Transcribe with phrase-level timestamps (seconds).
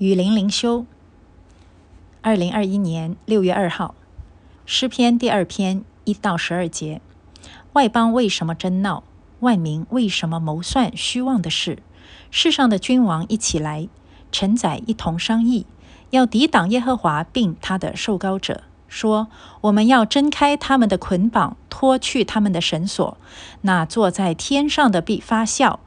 [0.00, 0.86] 雨林灵修，
[2.22, 3.94] 二零二一年六月二号，
[4.64, 7.02] 诗篇第二篇一到十二节：
[7.74, 9.02] 外邦为什么争闹？
[9.40, 11.82] 万民为什么谋算虚妄的事？
[12.30, 13.88] 世上的君王一起来，
[14.32, 15.66] 臣宰一同商议，
[16.08, 19.28] 要抵挡耶和华并他的受膏者，说：
[19.60, 23.18] 我们要挣开他们的捆绑，脱去他们的绳索。
[23.60, 25.80] 那坐在天上的必发笑，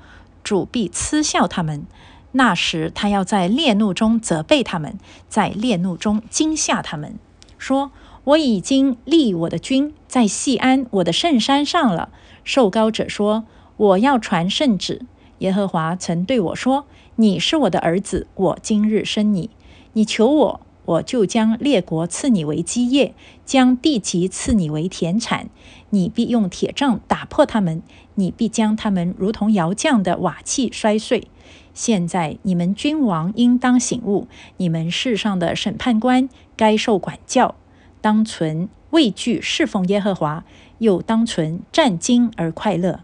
[0.43, 1.87] 主必嗤笑他们。
[2.33, 4.97] 那时，他要在烈怒中责备他们，
[5.29, 7.17] 在烈怒中惊吓他们，
[7.57, 7.91] 说
[8.25, 12.09] ：“我已经立我的君在西安我的圣山上了。”
[12.43, 13.45] 受膏者说
[13.77, 15.05] ：“我要传圣旨。
[15.39, 16.85] 耶和华曾对我说
[17.17, 19.51] ：‘你是我的儿子，我今日生你。
[19.93, 23.13] 你求我，我就将列国赐你为基业，
[23.45, 25.49] 将地级赐你为田产。
[25.91, 27.83] 你必用铁杖打破他们，
[28.15, 31.27] 你必将他们如同窑匠的瓦器摔碎。’
[31.73, 34.27] 现在你们君王应当醒悟，
[34.57, 37.55] 你们世上的审判官该受管教，
[37.99, 40.45] 当存畏惧侍奉耶和华，
[40.77, 42.99] 又当存战惊而快乐。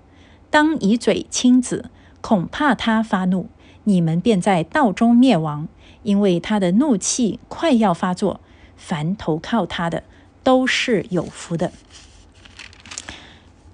[0.52, 1.90] 当以嘴亲子，
[2.22, 3.50] 恐怕他发怒，
[3.86, 5.68] 你们便在道中灭亡，
[6.04, 8.40] 因为他的怒气快要发作。
[8.78, 10.04] 凡投靠他的，
[10.44, 11.72] 都是有福的。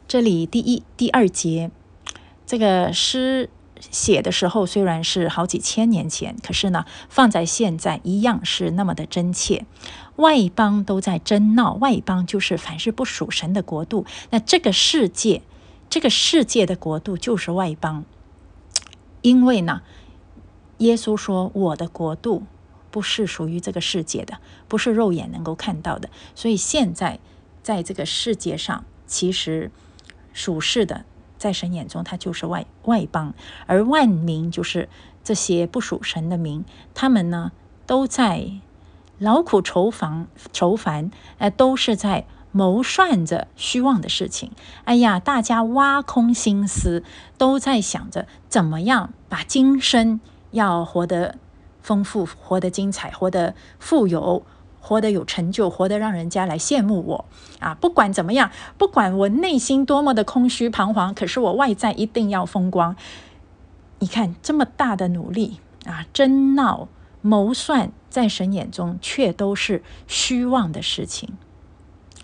[0.07, 1.69] 这里第一、第二节，
[2.45, 3.49] 这个诗。
[3.79, 9.65] 写的时候虽然是好几千年前，可是呢，放在现在一样是那么的真切。
[10.15, 14.05] 外邦都在争闹，外邦就是凡是不属神的国度。
[14.29, 15.41] 那这个世界，
[15.89, 18.05] 这个世界的国度就是外邦。
[19.21, 19.81] 因为呢，
[20.77, 22.43] 耶稣说：“我的国度
[22.91, 24.37] 不是属于这个世界的，
[24.69, 27.19] 不是肉眼能够看到的。”所以现在
[27.61, 29.69] 在这个世界上，其实
[30.31, 31.03] 属世的。
[31.45, 33.35] 在神眼中，他就是外外邦，
[33.67, 34.89] 而万民就是
[35.23, 36.65] 这些不属神的民，
[36.95, 37.51] 他们呢
[37.85, 38.49] 都在
[39.19, 44.53] 劳苦愁烦愁烦，呃，都是在谋算着虚妄的事情。
[44.85, 47.03] 哎呀，大家挖空心思，
[47.37, 50.19] 都在想着怎么样把今生
[50.49, 51.37] 要活得
[51.79, 54.43] 丰富，活得精彩，活得富有。
[54.85, 57.25] 活得有成就，活得让人家来羡慕我
[57.59, 57.73] 啊！
[57.73, 62.95] 不管怎么样，不管我内心多么的空虚彷徨，可是我外在一定要风光。
[63.97, 66.87] 你看这么大的努力啊，争闹
[67.21, 71.35] 谋算，在神眼中却都是虚妄的事情。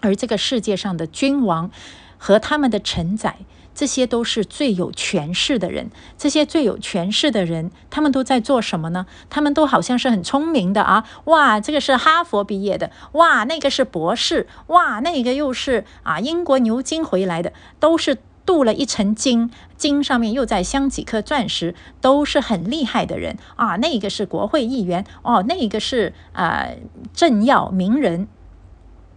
[0.01, 1.71] 而这个世界上的君王
[2.21, 3.37] 和他们的臣宰。
[3.73, 9.05] 这些都是最有权势的人，这些最有权势的人，他们都在做什么呢？
[9.29, 11.05] 他们都好像是很聪明的啊！
[11.23, 23.77] 哇，这个是哈佛毕业的，哇，那个是博士，哇，那个又是啊英国牛津回来的，都是镀了一层金，金上面又再镶几颗钻石，都是很厉害的人啊！
[23.77, 26.67] 那个是国会议员哦，那个是啊
[27.13, 28.27] 政要名人，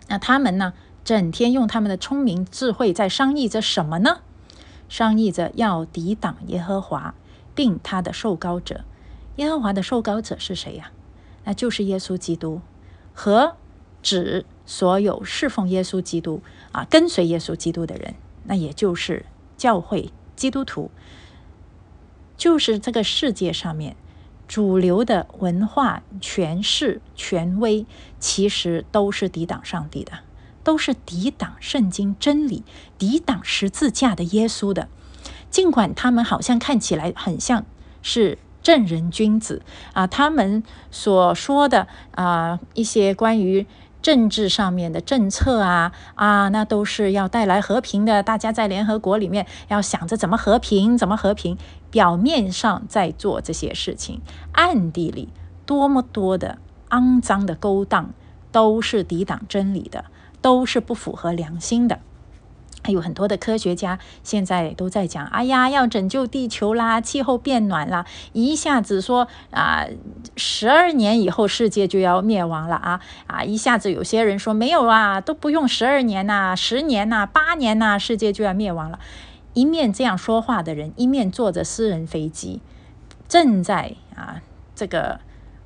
[0.07, 4.21] 那他们呢，整天用他们的聪明智慧在商议着什么呢？
[4.89, 7.15] 商议着要抵挡耶和华，
[7.55, 8.85] 并他的受膏者。
[9.37, 10.93] 耶和华的受膏者是谁呀？
[11.45, 12.63] 那就是耶稣基督
[13.13, 13.57] 和
[14.03, 16.41] 指所有侍奉耶稣基督
[16.73, 18.15] 啊、跟随耶稣基督的人。
[18.45, 19.27] 那也就是
[19.57, 20.91] 教会基督徒，
[22.37, 23.97] 就是这个世界上面
[24.47, 27.85] 主流的文化、权势、权威，
[28.19, 30.13] 其实都是抵挡上帝的。
[30.65, 32.65] 都是抵挡圣经真理、
[32.99, 34.89] 抵挡十字架的耶稣的。
[35.51, 37.65] 尽管他们好像看起来很像
[38.03, 41.87] 是正人君子啊，他们所说的
[42.17, 43.65] 啊一些关于
[44.03, 48.23] 政治上面的政策啊啊，那都是要带来和平的。
[48.23, 51.57] 大家在联合国里面要想着怎么和平，怎么和平。
[51.91, 54.21] 表面上在做这些事情，
[54.53, 55.29] 暗地里
[55.65, 56.59] 多么多的
[56.91, 58.13] 肮脏的勾当，
[58.51, 60.07] 都是抵挡真理的。
[60.45, 62.01] 都是不符合良心的，
[62.83, 69.87] 还有很多的科学家现在都在讲，哎呀，要拯救地球啦，气候变暖啦，一下子说啊，
[70.37, 78.99] 十二年以后世界就要灭亡了啊啊，一下子有些人说没有啊，都不用十二年呐，十年呐，八年呐，世界就要灭亡了。
[79.55, 82.61] 一面这样说话的人，一面坐着私人飞机，
[83.27, 84.43] 正在啊
[84.75, 85.21] 这个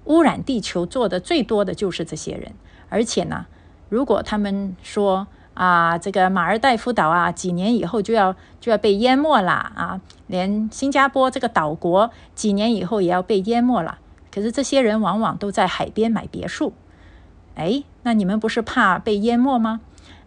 [0.05, 2.53] 污染地球做的最多的就是这些人，
[2.89, 3.47] 而且呢。
[3.89, 13.99] 如果他们说啊，这个马尔代夫岛啊，几年以后就要就要被淹没了啊，连新加坡这个岛国几年以后也要被淹没了。
[14.31, 16.75] 可是这些人往往都在海边买别墅，
[17.57, 19.81] 哎，那你们不是怕被淹没吗？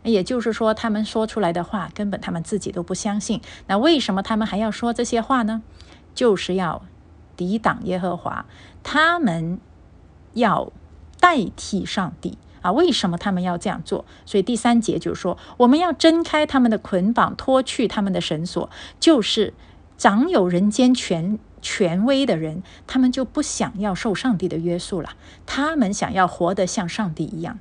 [0.04, 3.40] 也就是说，他们说出来的话根本他们自己都不相信。
[3.68, 5.62] 那为什么他们还要说这些话呢？
[6.16, 6.82] 就是要
[7.38, 8.46] 抵挡耶和华。
[8.82, 9.60] 他们
[10.34, 10.72] 要
[11.20, 12.72] 代替上帝啊？
[12.72, 14.06] 为什么他们要这样做？
[14.26, 18.70] 所以第三节就是说，我们要挣开他们的捆绑，脱去他们的绳索，
[19.00, 19.54] 就是
[19.98, 25.12] 掌有人间权权威的人，他们就不想要受上帝的约束了，
[25.46, 27.60] 他们想要活得像上帝一样。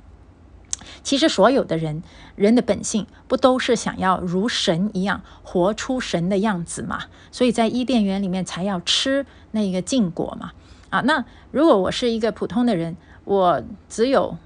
[1.03, 2.01] 其实所有的人，
[2.35, 7.03] 人的本性不都是想要如神一样活出神的样子嘛？
[7.31, 10.51] 所以在伊甸园里面才要吃那个禁果嘛。
[10.89, 14.37] 啊，那如果我是一个普通的人，我只有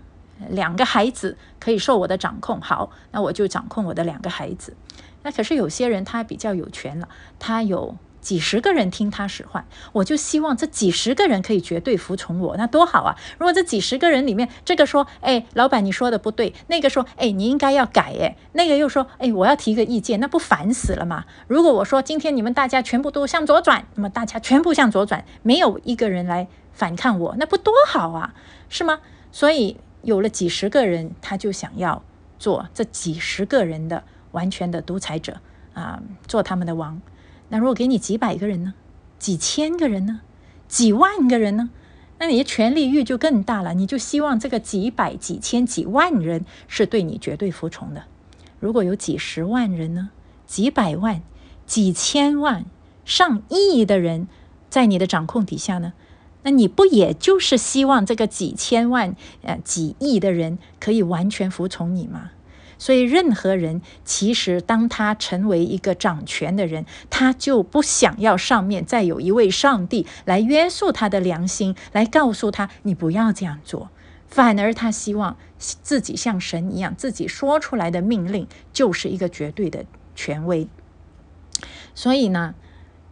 [0.49, 4.75] 两个孩子可以受我的掌控，好，那我就掌控我的两个孩子。
[5.23, 7.09] 那可是有些人他比较有权了，
[7.39, 7.97] 他有。
[8.21, 13.15] 几十个人听他使唤，我就希望这几十个人可以绝对服从我，那多好啊！
[13.37, 21.25] 如果这几十个人里面，这个说，哎，老板你说的不对，那个说，哎，你应该要改，哎，那个又说，哎，我要提个意见，那不烦死了吗？
[21.47, 28.33] 如果我说今天你们大家全部都向左转，那么大家全部向左转，没有一个人来反抗我，那不多好啊，
[28.69, 29.01] 是吗？
[29.31, 32.01] 所以有了几十个人，他就想要
[32.37, 35.41] 做这几十个人的完全的独裁者
[35.73, 37.01] 啊，做他们的王。
[37.49, 38.75] 那如果给你几百个人呢？
[39.17, 40.21] 几千个人呢？
[40.67, 41.71] 几万个人呢？
[42.19, 43.73] 那你的权力欲就更大了。
[43.73, 48.03] 你就希望这个几百、几千、几万人是对你绝对服从的。
[48.59, 50.11] 如果有几十万人呢？
[50.45, 51.23] 几百万、
[51.65, 52.65] 几千万、
[53.03, 54.27] 上亿的人
[54.69, 55.93] 在你的掌控底下呢？
[56.45, 62.29] 那你不也就是希望这个几千万、呃几亿的人可以完全服从你吗？
[62.77, 73.89] 所以，任何人其实，当他成为一个掌权的人，他就不想要上面再有一位上帝来约束他的良心，来告诉他你不要这样做。
[74.27, 80.67] 反而，他希望自己像神一样，自己说出来的命令就是一个绝对的权威。
[81.95, 82.53] 所以呢，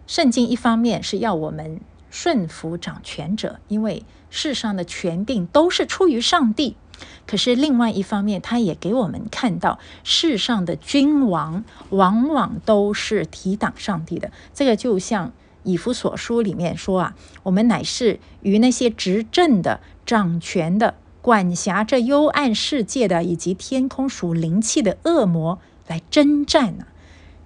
[0.06, 1.80] 圣经一方面是要我们
[2.13, 6.77] 顺服掌权者，因为世上的权柄都是出于上帝。
[7.25, 14.31] 可是另外一方面，他也给我们看到，世上的君王往往都是抵挡上帝的。
[14.54, 15.33] 这个就像
[15.63, 26.86] 以弗所书里面说啊，我们乃是与那些执政的、掌权的、管辖这幽暗世界的，以及天空属灵气的恶魔来征战呢。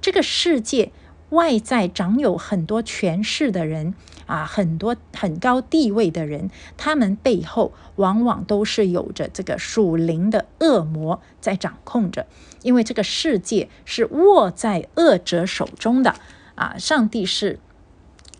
[0.01, 0.91] 这个世界
[1.29, 3.93] 外在掌有很多权势的人。
[4.27, 12.27] 啊，很多很高地位的人，他们背后往往都是有着这个属灵的恶魔在掌控着，
[12.61, 16.13] 因为这个世界是握在恶者手中的
[16.53, 16.77] 啊。
[16.77, 17.59] 上帝是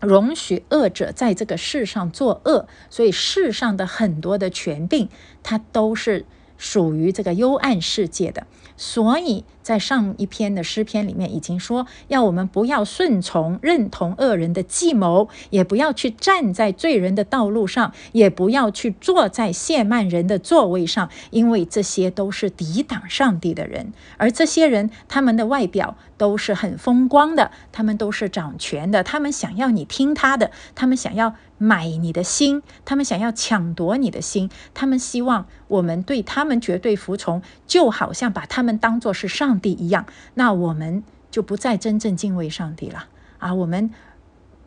[0.00, 5.08] 容许恶者在这个世上作恶，所以世上的很多的权柄，
[5.42, 6.24] 它都是
[6.56, 8.46] 属于这个幽暗世界的，
[8.78, 9.44] 所以。
[9.68, 23.92] 在上一篇的诗篇里面已经说，要我们不要顺从、认同恶人的计谋，也不要去站在罪人的道路上，也不要去坐在亵慢人的座位上，因为这些都是抵挡上帝的人。
[24.16, 39.58] 而这些人，他们的外表都是很风光的，他们都是掌权的，他们想要你听他的，他们想要买你的心，他们想要抢夺你的心，他们希望我们对他们绝对服从，就好像把他们当作是上。
[39.60, 41.02] 帝一样，那我们
[41.32, 43.06] 就不再真正敬畏上帝了
[43.38, 43.52] 啊！
[43.52, 43.90] 我们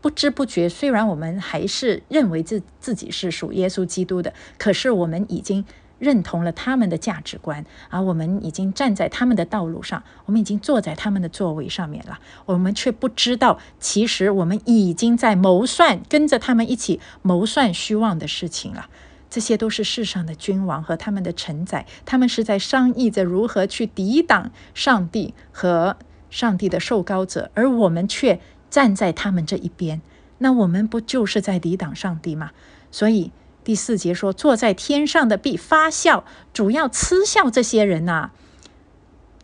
[0.01, 5.63] 不知不觉，虽然我们还是认为自自己是属耶稣基督的，可是我们已经
[6.01, 8.01] 认同了他们的价值观啊！
[8.01, 18.89] 我们已经站在他们的道路上，我们已经坐在他们的座位上面了，我们却不知道，其实我们已经在谋算，跟着他们一起谋算虚妄的事情了。
[19.29, 25.97] 这些都是世上的君王和他们的臣宰，他们是在商议着如何去抵挡上帝和
[26.31, 28.39] 上帝的受膏者，而我们却
[28.71, 30.01] 站在他们这一边。
[30.39, 32.49] 那我们不就是在抵挡上帝吗？
[32.89, 33.31] 所以
[33.63, 38.31] 第四节说：“坐在天上的必发笑，主要嗤笑这些人呐，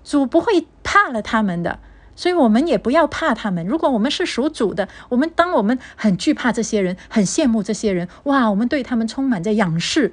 [0.03, 1.79] 主不会怕了他们的。”
[2.17, 3.63] 所以，我们也不要怕他们。
[3.67, 10.11] 如果我们是属主的，我们当我们很惧怕这些人，很羡慕这些人，哇，我们对他们充满着仰视。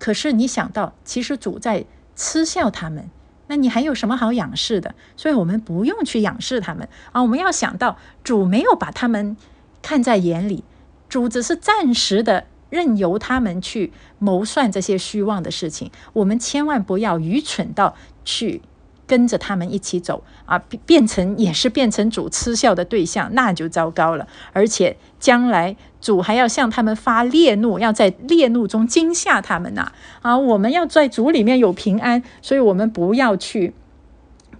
[0.00, 1.84] 可是，你想到，其实主在
[2.16, 3.08] 嗤笑他们，
[3.46, 4.96] 那你还有什么好仰视的？
[5.16, 7.22] 所以我们不用去仰视他们啊！
[7.22, 9.36] 我们要想到，主没有把他们
[9.80, 10.64] 看在眼里，
[11.08, 15.90] 主只是暂时的任由他们去谋算这些虚妄的事情。
[16.12, 17.94] 我们千万不要愚蠢到
[18.26, 18.60] 去。
[19.06, 24.26] 跟着他们一起走啊，变成也是变成主嗤笑的对象，那就糟糕了。
[24.54, 29.92] 而且将来主还要向他们发烈怒，要在烈怒中惊吓他们呐！
[30.22, 33.74] 啊，我们要在主里面有平安，所以我们不要去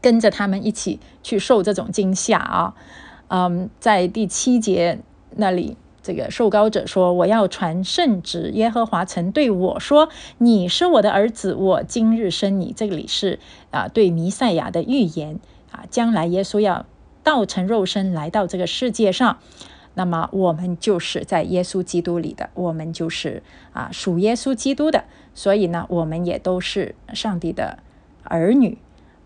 [0.03, 2.75] 跟着他们一起去受这种惊吓啊。
[3.29, 5.01] 嗯，在第七节
[5.37, 13.39] 那里这个受膏者说：“我要传圣旨，耶和华曾对我说：‘你是我的儿子，我今日生你。’这里是
[13.71, 15.41] 啊，对弥赛亚的预言
[15.73, 16.85] 啊，将来耶稣要
[17.23, 19.39] 道成肉身来到这个世界上。
[19.95, 23.43] 那么我们就是在耶稣基督里的，我们就是
[23.73, 27.79] 啊属耶稣基督的，所以呢，我们也都是上帝的
[28.25, 28.77] 儿女。”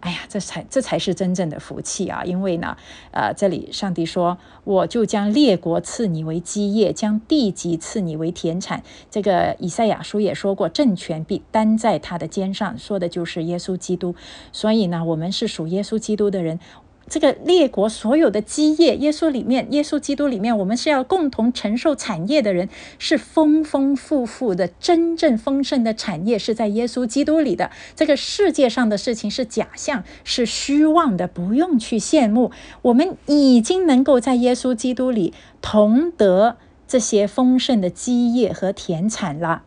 [0.01, 2.23] 哎呀，这才这才是真正的福气啊！
[2.25, 2.77] 因为呢，
[3.11, 8.83] 呃，这里上帝说，我就将列国赐你为基业，将地级赐你为田产。
[9.11, 14.15] 这个以赛亚书也说过，政权必担在他的肩上，说的就是耶稣基督。
[14.53, 16.61] 所以呢，我们是属耶稣基督的人。
[17.09, 27.71] 这个列国所有的基业，耶稣里面，耶稣基督里面，我们是要共同承受产业的人，是丰丰富富的，真正丰盛的产业是在耶稣基督里的。
[27.97, 32.51] 这个世界上的事情是假象，是虚妄的，不用去羡慕。
[32.83, 39.63] 我们已经能够在耶稣基督里同得这些丰盛的基业和田产了。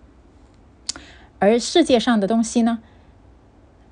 [1.40, 2.80] 而世界上的东西呢，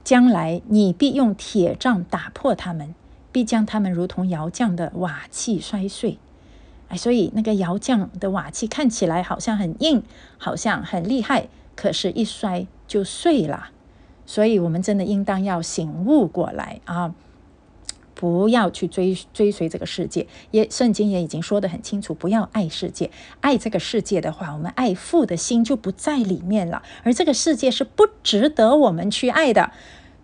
[0.03, 2.93] 将来你必用铁杖打破它们。
[3.31, 6.17] 必将他们如同窑匠的瓦器摔碎，
[6.87, 10.03] 哎，所以那个窑匠的瓦器看起来好像很硬，
[10.37, 13.69] 好像很厉害，可是，一摔就碎了。
[14.25, 17.15] 所以，我们真的应当要醒悟过来啊，
[18.13, 20.27] 不要去追追随这个世界。
[20.51, 23.09] 也圣经也已经说得很清楚，不要爱世界。
[23.41, 26.83] 爱这个世界的话，我们爱父的心就不在里面了。
[27.03, 29.71] 而这个世界是不值得我们去爱的。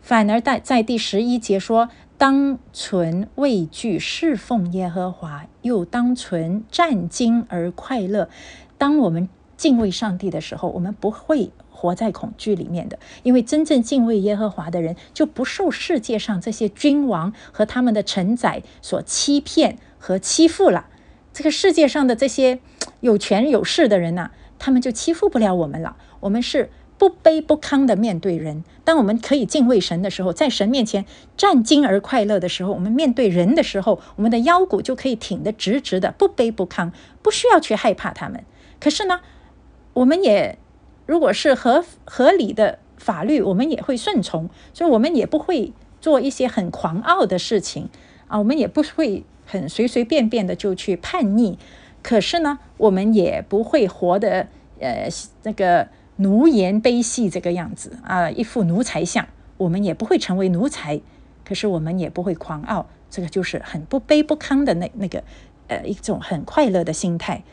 [0.06, 1.90] 反而在在第十一节说。
[2.18, 8.30] 当存畏惧侍奉耶和华，又当存战惊而快乐。
[8.78, 20.86] 当我们敬畏上帝的时候，我们不会活在恐惧里面的，因为真正敬畏耶和华的人，就不受世界上这些君王和他们的臣宰所欺骗和欺负了。
[21.34, 22.60] 这个世界上的这些
[23.02, 25.98] 有权有势的人呐，他们就欺负不了我们了。
[26.22, 26.70] 我们是。
[26.98, 36.92] 不卑不亢的面对人，当我们可以敬畏神的时候，在神面前战惊而快乐的时候，我们面对人的时候，我们的腰骨就可以挺得直直的，不卑不亢，
[37.24, 38.46] 不需要去害怕他们。
[38.80, 39.22] 可是呢，
[39.94, 40.60] 我们也
[41.08, 47.90] 如果是合合理的法律，我们也会顺从，所以我们也不会做一些很狂傲的事情
[48.28, 51.58] 啊，我们也不会很随随便便的就去叛逆。
[52.04, 54.48] 可是呢，我们也不会活得
[54.80, 55.10] 呃
[55.42, 55.88] 那个。
[56.18, 61.02] 奴颜卑细这个样子啊，一副奴才相，我们也不会成为奴才，
[61.44, 65.26] 可是我们也不会狂傲，这个就是很不卑不亢的那那个
[65.68, 67.44] 呃一种很快乐的心态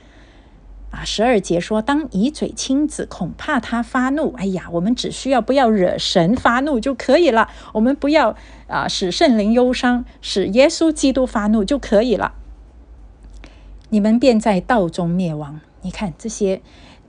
[0.92, 1.02] 啊。
[1.04, 4.32] 十二节说，当以嘴亲子，恐怕他发怒。
[4.34, 8.36] 哎呀，我们只需要不要惹神发怒就可以了，我们不要
[8.68, 12.34] 啊使圣灵忧伤，使耶稣基督发怒就可以了。
[13.88, 15.60] 你们便在道中灭亡。
[15.80, 16.62] 你看这些。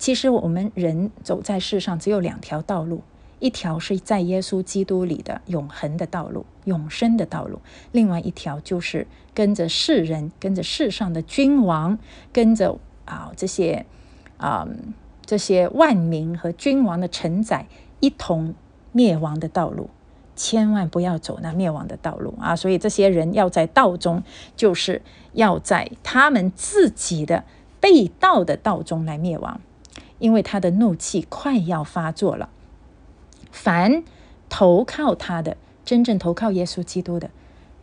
[0.03, 3.03] 其实我们人走在世上只有两条道路，
[3.39, 7.61] 一条是在耶稣基督里的永恒的道路、永生的道路，
[7.93, 11.97] 另外一条就是跟着世人、跟着世上的君王、
[12.33, 13.85] 跟着啊这些
[14.35, 14.67] 啊
[15.25, 17.67] 这些万民和君王的承载
[18.01, 18.55] 一同
[18.91, 19.89] 灭亡的道路。
[20.35, 22.57] 千万不要走那灭亡的道路啊！
[22.57, 24.21] 所以这些人要在道中，
[24.57, 27.45] 就是要在他们自己的
[27.79, 29.61] 被道的道中来灭亡。
[30.23, 32.47] 因为他的怒气快要发作了，
[33.51, 34.05] 凡
[34.47, 37.29] 投靠他的、真正投靠耶稣基督的，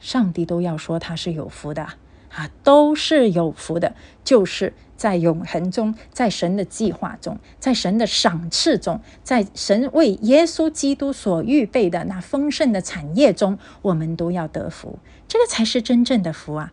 [0.00, 1.82] 上帝都要说他是有福的
[2.30, 3.94] 啊，都是有福的，
[4.25, 16.73] 就是在永恒中，在神的计划中，在神的赏赐中，在神为耶稣基督所预备的那丰盛的产业中，我们都要得福，这个才是真正的福啊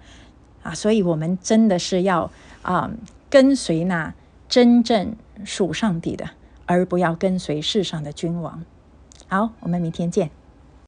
[0.64, 0.74] 啊！
[0.74, 2.32] 所以，我们真的是要
[2.62, 2.90] 啊，
[3.30, 4.14] 跟随那
[4.48, 5.18] 真正。
[5.46, 6.30] 属上帝的，
[6.66, 8.64] 而不要跟随世上的君王。
[9.28, 10.37] 好，我们明天见。